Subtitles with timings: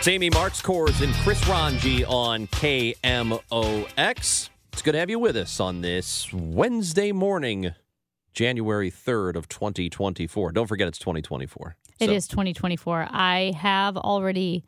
[0.00, 4.48] It's Amy Marxkors and Chris Ranji on KMOX.
[4.72, 7.74] It's good to have you with us on this Wednesday morning,
[8.32, 10.52] January 3rd of 2024.
[10.52, 11.76] Don't forget it's 2024.
[11.98, 13.08] It So- is 2024.
[13.10, 14.64] I have already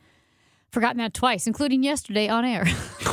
[0.70, 2.66] forgotten that twice, including yesterday on air.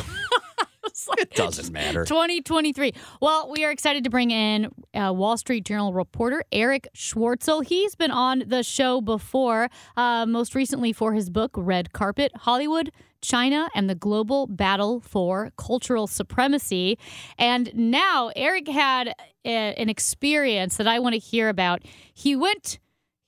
[1.34, 2.04] Doesn't matter.
[2.04, 2.92] 2023.
[3.20, 7.64] Well, we are excited to bring in uh, Wall Street Journal reporter Erich Schwartzel.
[7.64, 12.90] He's been on the show before, uh, most recently for his book, Red Carpet Hollywood,
[13.22, 16.98] China, and the Global Battle for Cultural Supremacy.
[17.38, 19.14] And now Erich had
[19.44, 21.82] a, an experience that I want to hear about.
[22.12, 22.78] He went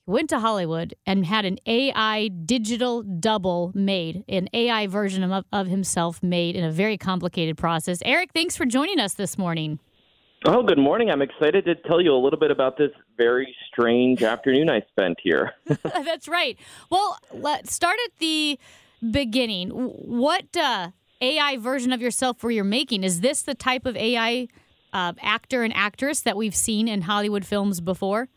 [0.05, 5.67] went to Hollywood and had an AI digital double made, an AI version of, of
[5.67, 7.99] himself made in a very complicated process.
[8.03, 9.79] Erich, thanks for joining us this morning.
[10.45, 11.09] Oh, good morning.
[11.09, 15.17] I'm excited to tell you a little bit about this very strange afternoon I spent
[15.23, 15.53] here.
[15.83, 16.57] That's right.
[16.89, 18.59] Well, let's start at the
[19.09, 19.69] beginning.
[19.69, 20.89] What uh,
[21.21, 23.05] AI version of yourself were you making?
[23.05, 24.49] Is this the type of AI
[24.91, 28.27] uh, actor and actress that we've seen in Hollywood films before?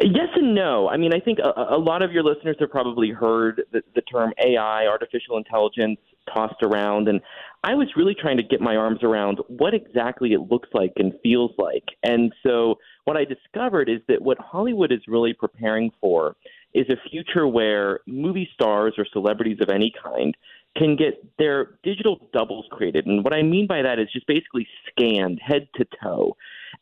[0.00, 0.88] Yes and no.
[0.88, 4.00] I mean, I think a, a lot of your listeners have probably heard the, the
[4.02, 5.98] term AI, artificial intelligence,
[6.32, 7.08] tossed around.
[7.08, 7.20] And
[7.64, 11.12] I was really trying to get my arms around what exactly it looks like and
[11.22, 11.84] feels like.
[12.02, 16.36] And so what I discovered is that what Hollywood is really preparing for
[16.72, 20.34] is a future where movie stars or celebrities of any kind
[20.76, 23.06] can get their digital doubles created.
[23.06, 26.36] And what I mean by that is just basically scanned head to toe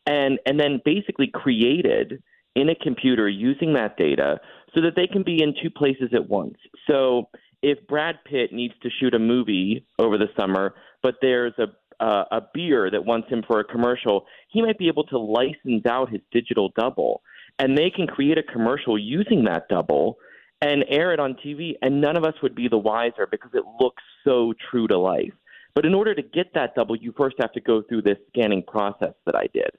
[0.05, 2.21] and and then basically created
[2.59, 4.39] in a computer using that data
[4.75, 6.57] so that they can be in two places at once.
[6.89, 7.29] So
[7.61, 11.67] if Brad Pitt needs to shoot a movie over the summer, but there's a
[11.99, 15.85] uh, a beer that wants him for a commercial, he might be able to license
[15.85, 17.21] out his digital double,
[17.57, 20.17] and they can create a commercial using that double
[20.61, 23.63] and air it on TV, and none of us would be the wiser because it
[23.81, 25.33] looks so true to life.
[25.75, 28.63] But in order to get that double, you first have to go through this scanning
[28.63, 29.71] process that I did.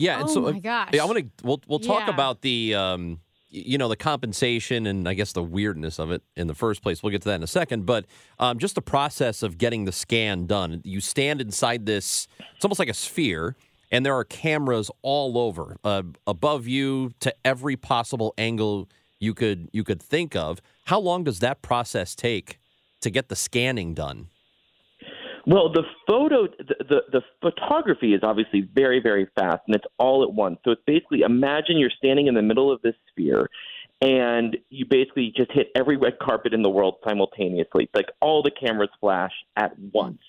[0.00, 0.90] Yeah, and Oh so my gosh.
[0.92, 1.26] Yeah, I want to.
[1.46, 2.14] We'll we'll talk Yeah.
[2.14, 6.46] about the um, you know, the compensation and I guess the weirdness of it in
[6.46, 7.02] the first place.
[7.02, 8.06] We'll get to that in a second, but
[8.38, 10.80] um, just the process of getting the scan done.
[10.84, 12.28] You stand inside this.
[12.54, 13.56] It's almost like a sphere,
[13.90, 18.88] and there are cameras all over, uh, above you to every possible angle
[19.18, 20.60] you could you could think of.
[20.86, 22.58] How long does that process take
[23.00, 24.28] to get the scanning done?
[25.46, 30.22] Well, the photo, the, the the photography is obviously very, very fast, and it's all
[30.22, 30.58] at once.
[30.64, 33.48] So it's basically imagine you're standing in the middle of this sphere,
[34.00, 37.88] and you basically just hit every red carpet in the world simultaneously.
[37.94, 40.20] Like all the cameras flash at once.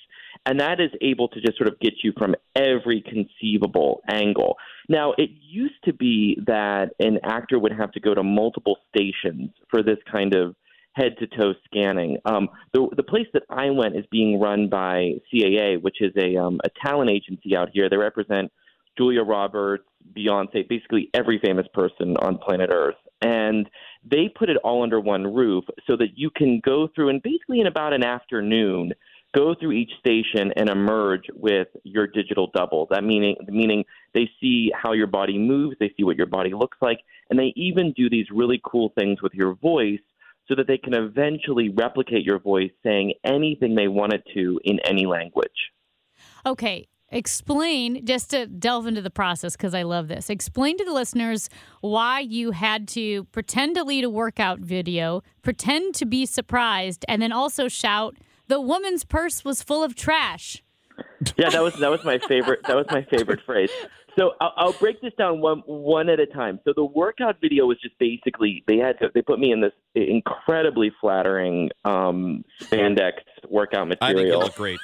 [0.45, 4.57] And that is able to just sort of get you from every conceivable angle.
[4.89, 9.51] Now, it used to be that an actor would have to go to multiple stations
[9.69, 10.55] for this kind of
[10.93, 12.17] head to toe scanning.
[12.25, 16.37] Um, the, the place that I went is being run by CAA, which is a,
[16.37, 17.89] um, a talent agency out here.
[17.89, 18.51] They represent
[18.97, 19.85] Julia Roberts,
[20.15, 22.95] Beyonce, basically every famous person on planet Earth.
[23.21, 23.69] And
[24.03, 27.61] they put it all under one roof so that you can go through and basically
[27.61, 28.93] in about an afternoon
[29.33, 32.87] go through each station and emerge with your digital double.
[32.89, 36.77] That meaning meaning they see how your body moves, they see what your body looks
[36.81, 36.99] like,
[37.29, 39.99] and they even do these really cool things with your voice
[40.51, 45.05] so that they can eventually replicate your voice saying anything they wanted to in any
[45.05, 45.71] language.
[46.45, 46.89] Okay.
[47.13, 50.29] Explain, just to delve into the process, because I love this.
[50.29, 51.49] Explain to the listeners
[51.81, 57.21] why you had to pretend to lead a workout video, pretend to be surprised, and
[57.21, 60.63] then also shout, the woman's purse was full of trash.
[61.37, 62.61] Yeah, that was that was my favorite.
[62.67, 63.71] That was my favorite phrase.
[64.17, 66.59] So I'll, I'll break this down one one at a time.
[66.65, 69.73] So the workout video was just basically they had to they put me in this
[69.95, 73.13] incredibly flattering um, spandex
[73.49, 74.39] workout I think you material.
[74.41, 74.79] look great.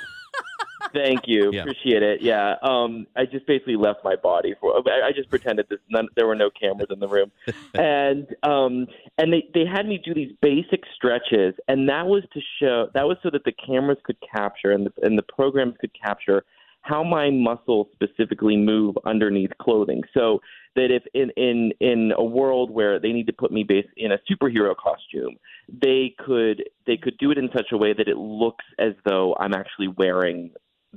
[0.97, 1.61] Thank you, Yeah.
[1.61, 2.21] appreciate it.
[2.21, 4.73] Yeah, um, I just basically left my body for.
[4.75, 7.31] I, I just pretended this, none, there were no cameras in the room,
[7.73, 12.41] and um, and they they had me do these basic stretches, and that was to
[12.59, 15.91] show that was so that the cameras could capture and the and the programs could
[15.99, 16.43] capture
[16.81, 20.01] how my muscles specifically move underneath clothing.
[20.13, 20.39] So
[20.75, 24.11] that if in in in a world where they need to put me base in
[24.11, 25.35] a superhero costume,
[25.69, 29.35] they could they could do it in such a way that it looks as though
[29.39, 30.51] I'm actually wearing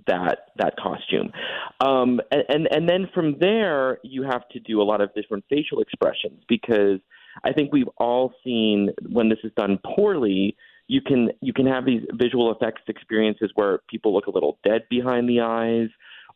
[0.06, 1.32] that that costume.
[1.80, 5.44] Um, and, and and then from there you have to do a lot of different
[5.48, 7.00] facial expressions because
[7.44, 10.56] I think we've all seen when this is done poorly,
[10.88, 14.82] you can you can have these visual effects experiences where people look a little dead
[14.90, 15.88] behind the eyes,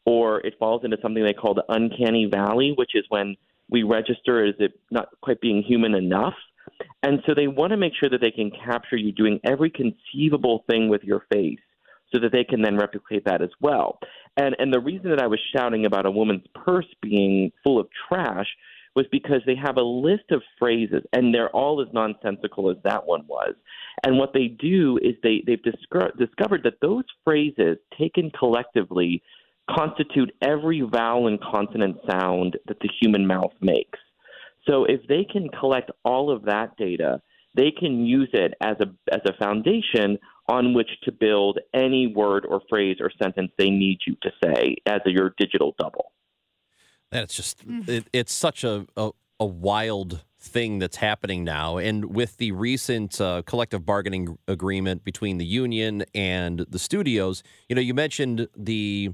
[0.05, 3.37] or it falls into something they call the uncanny valley, which is when
[3.71, 6.35] we register as it not quite being human enough.
[7.03, 10.65] And so they want to make sure that they can capture you doing every conceivable
[10.69, 11.59] thing with your face
[12.15, 13.99] so that they can then replicate that as well.
[14.37, 17.89] And and the reason that I was shouting about a woman's purse being full of
[18.09, 18.47] trash
[18.95, 23.05] was because they have a list of phrases and they're all as nonsensical as that
[23.07, 23.55] one was.
[24.05, 29.23] And what they do is they they've discover, discovered that those phrases taken collectively
[29.69, 33.99] constitute every vowel and consonant sound that the human mouth makes.
[34.69, 37.21] So if they can collect all of that data,
[37.55, 42.45] they can use it as a as a foundation on which to build any word
[42.47, 46.13] or phrase or sentence they need you to say as a, your digital double.
[47.11, 49.11] That's just it, it's such a, a
[49.41, 55.39] a wild thing that's happening now, and with the recent uh, collective bargaining agreement between
[55.39, 59.11] the union and the studios, you know, you mentioned the.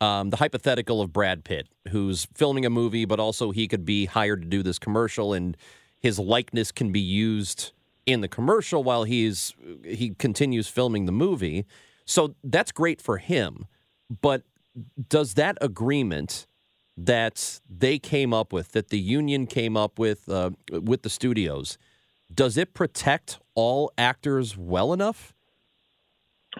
[0.00, 4.06] Um, the hypothetical of Brad Pitt, who's filming a movie, but also he could be
[4.06, 5.56] hired to do this commercial, and
[6.00, 7.70] his likeness can be used
[8.06, 9.54] in the commercial while he's
[9.84, 11.64] he continues filming the movie.
[12.04, 13.66] So that's great for him.
[14.20, 14.42] But
[15.08, 16.46] does that agreement
[16.96, 21.78] that they came up with, that the union came up with uh, with the studios,
[22.34, 25.34] does it protect all actors well enough?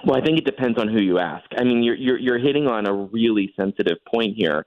[0.06, 1.44] Well, I think it depends on who you ask.
[1.56, 4.65] I mean, you're you're, you're hitting on a really sensitive point here,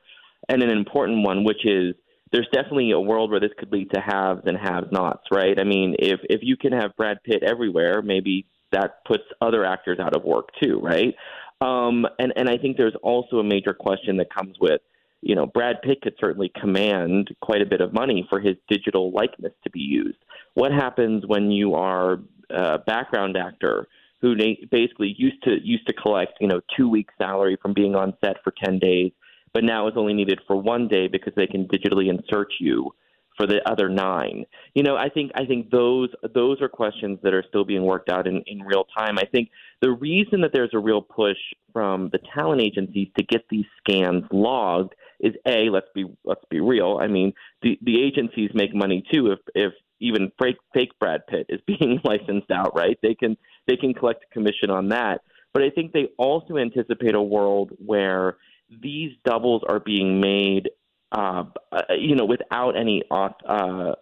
[0.50, 1.95] and an important one, which is
[2.31, 5.60] there's definitely a world where this could lead to haves and have-nots, right?
[5.60, 10.00] I mean, if if you can have Brad Pitt everywhere, maybe that puts other actors
[10.00, 11.16] out of work too, right?
[11.62, 14.81] Um, and and I think there's also a major question that comes with,
[15.22, 19.12] you know, Brad Pitt could certainly command quite a bit of money for his digital
[19.12, 20.18] likeness to be used.
[20.56, 22.19] What happens when you are
[22.50, 23.88] a background actor?
[24.22, 24.36] who
[24.72, 28.38] basically used to used to collect you know two weeks salary from being on set
[28.44, 29.12] for 10 days
[29.55, 32.93] but now is only needed for one day because they can digitally insert you
[33.37, 34.45] for the other nine.
[34.75, 38.09] You know i think i think those those are questions that are still being worked
[38.09, 39.17] out in, in real time.
[39.17, 39.49] I think
[39.81, 41.37] the reason that there's a real push
[41.71, 46.59] from the talent agencies to get these scans logged is a let's be let's be
[46.59, 46.99] real.
[47.01, 47.31] I mean
[47.61, 52.01] the the agencies make money too if if even fake fake brad pitt is being
[52.03, 52.99] licensed out right?
[53.01, 53.37] They can
[53.67, 55.21] they can collect a commission on that.
[55.53, 58.35] But I think they also anticipate a world where
[58.69, 60.69] these doubles are being made,
[61.12, 63.29] uh, uh, you know, without any uh,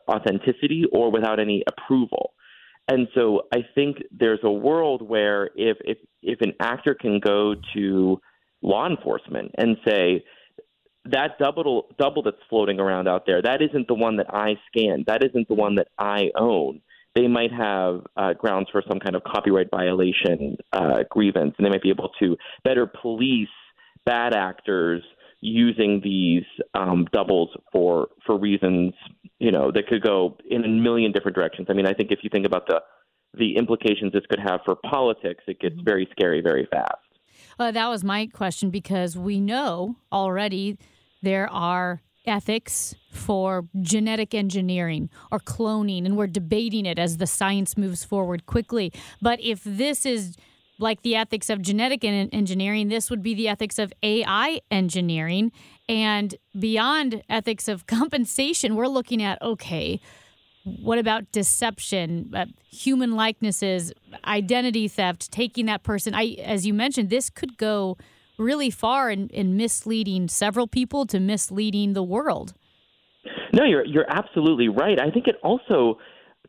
[0.09, 2.33] authenticity or without any approval.
[2.87, 7.55] And so I think there's a world where if if if an actor can go
[7.75, 8.19] to
[8.61, 10.23] law enforcement and say
[11.05, 15.05] that double double that's floating around out there that isn't the one that I scanned
[15.07, 16.81] that isn't the one that I own
[17.15, 21.69] they might have uh, grounds for some kind of copyright violation uh, grievance, and they
[21.69, 23.49] might be able to better police
[24.05, 25.03] bad actors
[25.41, 28.93] using these um, doubles for for reasons
[29.39, 31.67] you know that could go in a million different directions.
[31.69, 32.81] I mean, I think if you think about the
[33.37, 36.95] the implications this could have for politics, it gets very scary very fast.
[37.59, 40.77] Uh, that was my question because we know already
[41.21, 47.77] there are ethics for genetic engineering or cloning, and we're debating it as the science
[47.77, 48.93] moves forward quickly.
[49.21, 50.37] But if this is
[50.83, 55.51] like the ethics of genetic en- engineering, this would be the ethics of AI engineering.
[55.89, 59.99] And beyond ethics of compensation, we're looking at okay,
[60.63, 63.91] what about deception, uh, human likenesses,
[64.25, 66.13] identity theft, taking that person?
[66.13, 67.97] I, as you mentioned, this could go
[68.37, 72.53] really far in, in misleading several people to misleading the world.
[73.53, 74.99] No, you're you're absolutely right.
[74.99, 75.99] I think it also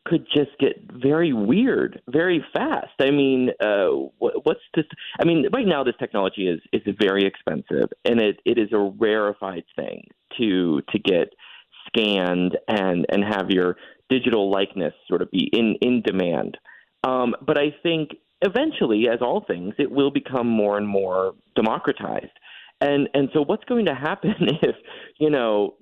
[0.06, 2.92] could just get very weird very fast.
[3.00, 3.87] I mean, uh,
[4.18, 4.84] what, what's this?
[5.20, 8.78] I mean, right now this technology is is very expensive, and it, it is a
[8.78, 10.06] rarefied thing
[10.38, 11.32] to to get
[11.87, 13.76] scanned and and have your
[14.11, 16.58] digital likeness sort of be in in demand.
[17.02, 18.11] Um, but I think
[18.42, 22.38] eventually, as all things, it will become more and more democratized.
[22.80, 24.76] And and so, what's going to happen if
[25.18, 25.75] you know,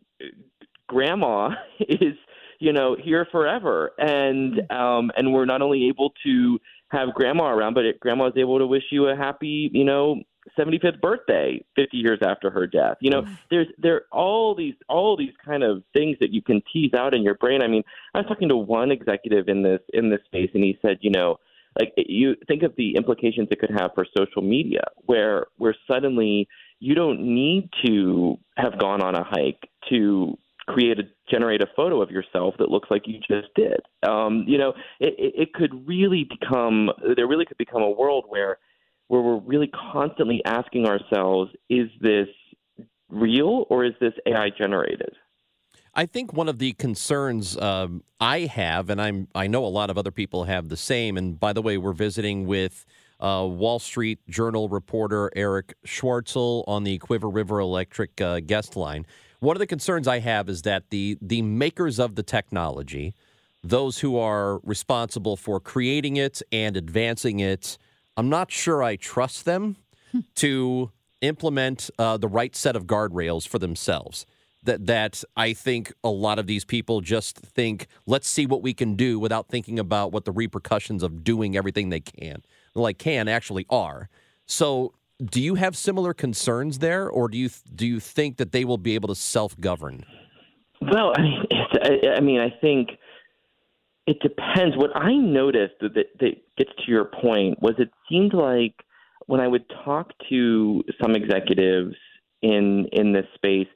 [0.89, 1.51] grandma
[1.81, 2.15] is
[2.63, 7.75] you know here forever, and um, and we're not only able to have grandma around,
[7.75, 10.23] but it, grandma is able to wish you a happy you know
[10.57, 12.99] 75th birthday 50 years after her death.
[13.01, 16.63] You know there's there are all these all these kind of things that you can
[16.73, 17.63] tease out in your brain.
[17.63, 17.83] I mean
[18.15, 21.11] i was talking to one executive in this in this space and he said you
[21.11, 21.39] know
[21.79, 26.47] like you think of the implications it could have for social media where where suddenly
[26.81, 30.37] you don't need to have gone on a hike to
[30.69, 34.57] create a generate a photo of yourself that looks like you just did um you
[34.57, 38.59] know it, it, it could really become there really could become a world where
[39.13, 42.29] where we're really constantly asking ourselves, is this
[43.11, 45.15] real or is this AI generated?
[45.95, 49.91] I think one of the concerns um, I have, and I'm I know a lot
[49.91, 51.19] of other people have the same.
[51.19, 52.87] And by the way, we're visiting with
[53.21, 59.05] uh, Wall Street Journal reporter Erich Schwartzel on the Cuivre River Electric uh, guest line.
[59.43, 63.13] One of the concerns I have is that the the makers of the technology,
[63.65, 67.77] those who are responsible for creating it and advancing it,
[68.17, 69.79] I'm not sure I trust them
[70.37, 74.27] to implement uh, the right set of guardrails for themselves.
[74.63, 78.73] That that I think a lot of these people just think, let's see what we
[78.73, 82.45] can do without thinking about what the repercussions of doing everything they can,
[82.77, 84.09] like can actually are.
[84.47, 88.65] So, do you have similar concerns there, or do you do you think that they
[88.65, 90.05] will be able to self govern?
[90.81, 91.45] Well, I mean,
[91.83, 92.91] I, I mean, I think
[94.07, 94.77] it depends.
[94.77, 98.75] What I noticed that, that gets to your point was it seemed like
[99.27, 101.95] when I would talk to some executives
[102.43, 103.69] in in this space,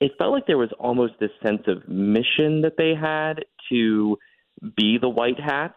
[0.00, 4.16] it felt like there was almost this sense of mission that they had to
[4.76, 5.74] be the white hats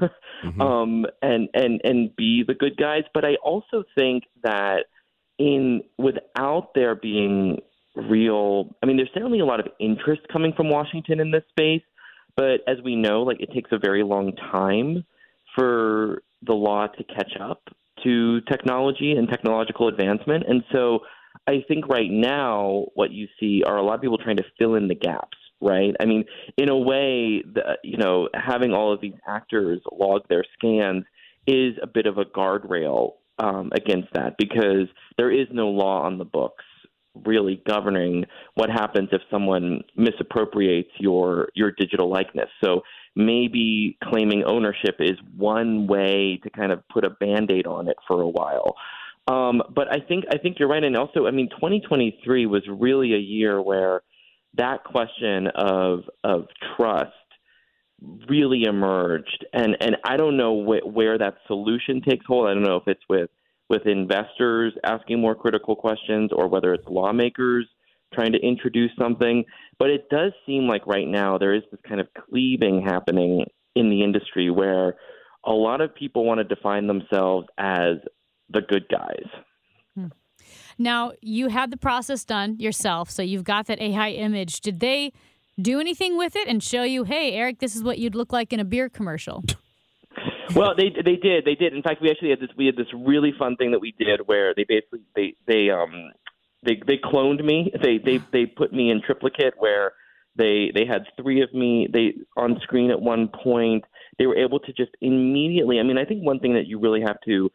[0.00, 0.60] mm-hmm.
[0.60, 3.02] um, and and and be the good guys.
[3.14, 4.84] But I also think that
[5.38, 7.60] in without there being
[7.94, 11.82] real, I mean, there's certainly a lot of interest coming from Washington in this space.
[12.36, 15.04] But as we know, like it takes a very long time
[15.56, 17.62] for the law to catch up
[18.04, 20.44] to technology and technological advancement.
[20.48, 21.00] And so
[21.46, 24.74] I think right now what you see are a lot of people trying to fill
[24.76, 25.94] in the gaps, right?
[26.00, 26.24] I mean,
[26.56, 31.04] in a way, the, you know, having all of these actors log their scans
[31.46, 36.18] is a bit of a guardrail um, against that because there is no law on
[36.18, 36.64] the books
[37.24, 38.24] really governing
[38.54, 42.48] what happens if someone misappropriates your your digital likeness.
[42.62, 42.82] So
[43.16, 48.20] maybe claiming ownership is one way to kind of put a band-aid on it for
[48.20, 48.76] a while.
[49.26, 53.14] Um, but I think I think you're right, and also I mean 2023 was really
[53.14, 54.02] a year where
[54.54, 57.12] that question of of trust
[58.28, 62.48] really emerged, and and I don't know wh- where that solution takes hold.
[62.48, 63.30] I don't know if it's with
[63.68, 67.66] with investors asking more critical questions or whether it's lawmakers
[68.14, 69.44] trying to introduce something.
[69.78, 73.90] But it does seem like right now there is this kind of cleaving happening in
[73.90, 74.96] the industry where
[75.44, 77.96] a lot of people want to define themselves as
[78.48, 79.26] the good guys.
[80.78, 84.60] Now, you had the process done yourself, so you've got that AI image.
[84.60, 85.12] Did they
[85.60, 88.52] do anything with it and show you, hey, Erich, this is what you'd look like
[88.52, 89.42] in a beer commercial?
[90.54, 91.74] well, they they did they did.
[91.74, 94.20] In fact, we actually had this we had this really fun thing that we did
[94.26, 96.12] where they basically they they um
[96.62, 97.72] they they cloned me.
[97.82, 99.92] They they they put me in triplicate where
[100.36, 103.84] they they had three of me they on screen at one point.
[104.18, 105.78] They were able to just immediately.
[105.80, 107.50] I mean, I think one thing that you really have to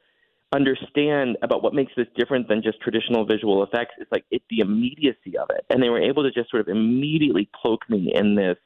[0.53, 4.59] understand about what makes this different than just traditional visual effects is like it the
[4.59, 8.35] immediacy of it and they were able to just sort of immediately cloak me in
[8.35, 8.57] this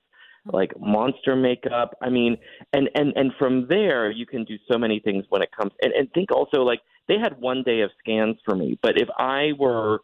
[0.54, 1.96] like monster makeup.
[2.02, 2.38] I mean,
[2.74, 5.72] and and and from there you can do so many things when it comes.
[5.82, 9.10] And and think also like they had one day of scans for me, but if
[9.18, 10.00] I were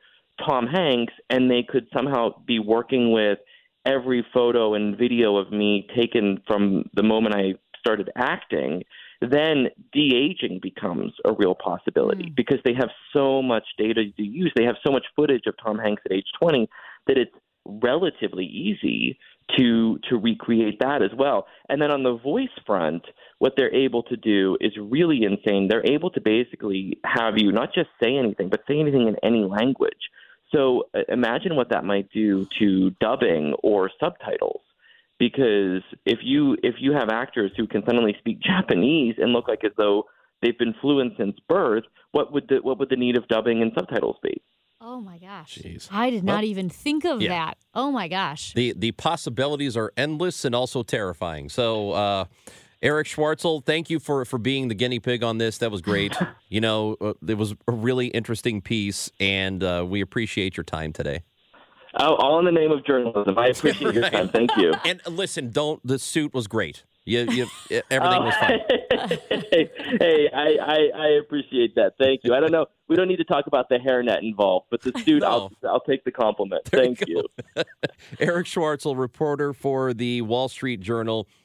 [0.45, 3.39] Tom Hanks and they could somehow be working with
[3.85, 8.83] every photo and video of me taken from the moment I started acting,
[9.29, 12.35] then de aging becomes a real possibility mm.
[12.35, 14.51] because they have so much data to use.
[14.55, 16.67] They have so much footage of Tom Hanks at age 20
[17.07, 19.17] that it's relatively easy
[19.57, 21.47] to to recreate that as well.
[21.69, 23.03] And then on the voice front,
[23.39, 25.67] what they're able to do is really insane.
[25.67, 29.43] They're able to basically have you not just say anything, but say anything in any
[29.43, 30.09] language.
[30.53, 34.61] So uh, imagine what that might do to dubbing or subtitles.
[35.19, 39.63] Because if you if you have actors who can suddenly speak Japanese and look like
[39.63, 40.03] as though
[40.41, 43.71] they've been fluent since birth, what would the what would the need of dubbing and
[43.77, 44.41] subtitles be?
[44.85, 45.59] Oh my gosh.
[45.63, 45.87] Jeez.
[45.91, 47.29] I did not Well, even think of yeah.
[47.29, 47.57] that.
[47.73, 48.53] Oh my gosh.
[48.53, 51.47] The the possibilities are endless and also terrifying.
[51.47, 52.25] So, uh,
[52.81, 55.59] Erich Schwartzel, thank you for for being the guinea pig on this.
[55.59, 56.13] That was great.
[56.49, 60.91] you know, uh, it was a really interesting piece, and uh, we appreciate your time
[60.91, 61.23] today.
[61.95, 63.37] Oh, all in the name of journalism.
[63.37, 64.29] I appreciate your time.
[64.29, 64.73] Thank you.
[64.85, 65.85] And listen, don't.
[65.85, 66.83] The suit was great.
[67.05, 67.47] You, you,
[67.91, 68.39] everything was oh.
[68.39, 68.59] fine.
[69.51, 69.69] hey,
[69.99, 71.93] hey I, I, I appreciate that.
[71.97, 72.33] Thank you.
[72.33, 72.65] I don't know.
[72.87, 76.03] We don't need to talk about the hairnet involved, but the suit, I'll, I'll take
[76.05, 76.65] the compliment.
[76.71, 77.23] There you Thank you.
[78.19, 81.27] Erich Schwartzel, reporter for the Wall Street Journal,